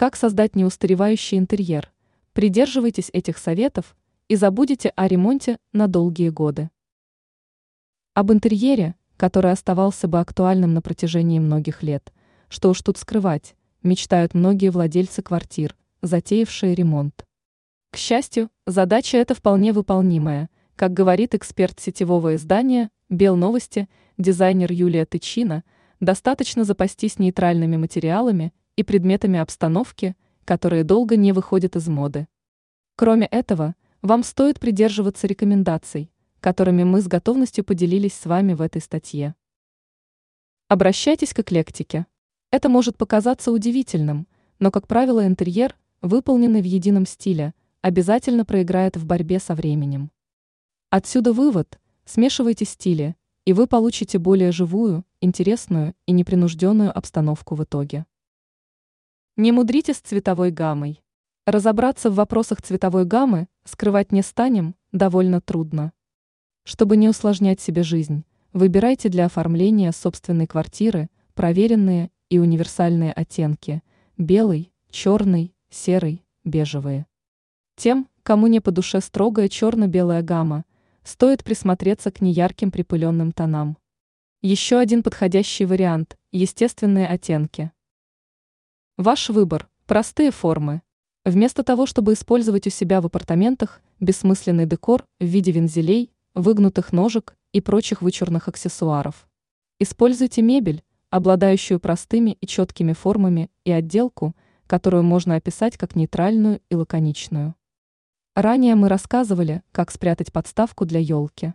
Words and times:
Как 0.00 0.16
создать 0.16 0.56
неустаревающий 0.56 1.36
интерьер? 1.36 1.92
Придерживайтесь 2.32 3.10
этих 3.12 3.36
советов 3.36 3.94
и 4.28 4.34
забудете 4.34 4.94
о 4.96 5.06
ремонте 5.06 5.58
на 5.74 5.88
долгие 5.88 6.30
годы. 6.30 6.70
Об 8.14 8.32
интерьере, 8.32 8.94
который 9.18 9.52
оставался 9.52 10.08
бы 10.08 10.18
актуальным 10.18 10.72
на 10.72 10.80
протяжении 10.80 11.38
многих 11.38 11.82
лет, 11.82 12.14
что 12.48 12.70
уж 12.70 12.80
тут 12.80 12.96
скрывать, 12.96 13.54
мечтают 13.82 14.32
многие 14.32 14.70
владельцы 14.70 15.20
квартир, 15.20 15.76
затеявшие 16.00 16.74
ремонт. 16.74 17.26
К 17.90 17.98
счастью, 17.98 18.48
задача 18.66 19.18
эта 19.18 19.34
вполне 19.34 19.74
выполнимая, 19.74 20.48
как 20.76 20.94
говорит 20.94 21.34
эксперт 21.34 21.78
сетевого 21.78 22.36
издания 22.36 22.88
«Белновости», 23.10 23.86
дизайнер 24.16 24.72
Юлия 24.72 25.04
Тычина, 25.04 25.62
достаточно 26.00 26.64
запастись 26.64 27.18
нейтральными 27.18 27.76
материалами 27.76 28.54
и 28.80 28.82
предметами 28.82 29.38
обстановки, 29.38 30.16
которые 30.44 30.84
долго 30.84 31.16
не 31.16 31.32
выходят 31.32 31.76
из 31.76 31.86
моды. 31.88 32.26
Кроме 32.96 33.26
этого, 33.26 33.74
вам 34.02 34.22
стоит 34.22 34.58
придерживаться 34.58 35.26
рекомендаций, 35.26 36.10
которыми 36.40 36.84
мы 36.84 37.02
с 37.02 37.06
готовностью 37.06 37.62
поделились 37.62 38.14
с 38.14 38.24
вами 38.24 38.54
в 38.54 38.62
этой 38.62 38.80
статье. 38.80 39.34
Обращайтесь 40.68 41.34
к 41.34 41.40
эклектике. 41.40 42.06
Это 42.50 42.68
может 42.68 42.96
показаться 42.96 43.52
удивительным, 43.52 44.26
но, 44.58 44.70
как 44.70 44.88
правило, 44.88 45.26
интерьер, 45.26 45.76
выполненный 46.00 46.62
в 46.62 46.66
едином 46.66 47.04
стиле, 47.04 47.52
обязательно 47.82 48.44
проиграет 48.44 48.96
в 48.96 49.04
борьбе 49.04 49.38
со 49.38 49.54
временем. 49.54 50.10
Отсюда 50.88 51.32
вывод– 51.32 51.78
смешивайте 52.06 52.64
стили, 52.64 53.14
и 53.44 53.52
вы 53.52 53.66
получите 53.66 54.18
более 54.18 54.52
живую, 54.52 55.04
интересную 55.20 55.94
и 56.06 56.12
непринужденную 56.12 56.96
обстановку 56.96 57.54
в 57.54 57.64
итоге. 57.64 58.06
Не 59.40 59.52
мудрите 59.52 59.94
с 59.94 60.00
цветовой 60.00 60.50
гаммой. 60.50 61.02
Разобраться 61.46 62.10
в 62.10 62.14
вопросах 62.14 62.60
цветовой 62.60 63.06
гаммы 63.06 63.48
скрывать 63.64 64.12
не 64.12 64.20
станем, 64.20 64.74
довольно 64.92 65.40
трудно. 65.40 65.94
Чтобы 66.64 66.98
не 66.98 67.08
усложнять 67.08 67.58
себе 67.58 67.82
жизнь, 67.82 68.26
выбирайте 68.52 69.08
для 69.08 69.24
оформления 69.24 69.92
собственной 69.92 70.46
квартиры 70.46 71.08
проверенные 71.32 72.10
и 72.28 72.38
универсальные 72.38 73.14
оттенки– 73.14 73.82
белый, 74.18 74.74
черный, 74.90 75.54
серый, 75.70 76.22
бежевые. 76.44 77.06
Тем, 77.76 78.08
кому 78.22 78.46
не 78.46 78.60
по 78.60 78.70
душе 78.70 79.00
строгая 79.00 79.48
черно-белая 79.48 80.20
гамма, 80.20 80.66
стоит 81.02 81.44
присмотреться 81.44 82.10
к 82.10 82.20
неярким 82.20 82.70
припыленным 82.70 83.32
тонам. 83.32 83.78
Еще 84.42 84.76
один 84.76 85.02
подходящий 85.02 85.64
вариант– 85.64 86.18
естественные 86.30 87.08
оттенки– 87.08 87.72
Ваш 89.00 89.30
выбор– 89.30 89.66
простые 89.86 90.30
формы. 90.30 90.82
Вместо 91.24 91.62
того, 91.62 91.86
чтобы 91.86 92.12
использовать 92.12 92.66
у 92.66 92.70
себя 92.70 93.00
в 93.00 93.06
апартаментах 93.06 93.80
бессмысленный 93.98 94.66
декор 94.66 95.06
в 95.18 95.24
виде 95.24 95.52
вензелей, 95.52 96.12
выгнутых 96.34 96.92
ножек 96.92 97.34
и 97.52 97.62
прочих 97.62 98.02
вычурных 98.02 98.48
аксессуаров. 98.48 99.26
Используйте 99.78 100.42
мебель, 100.42 100.84
обладающую 101.08 101.80
простыми 101.80 102.36
и 102.42 102.46
четкими 102.46 102.92
формами 102.92 103.50
и 103.64 103.72
отделку, 103.72 104.36
которую 104.66 105.02
можно 105.02 105.36
описать 105.36 105.78
как 105.78 105.96
нейтральную 105.96 106.60
и 106.68 106.74
лаконичную. 106.74 107.54
Ранее 108.34 108.74
мы 108.74 108.90
рассказывали, 108.90 109.62
как 109.72 109.92
спрятать 109.92 110.30
подставку 110.30 110.84
для 110.84 111.00
елки. 111.00 111.54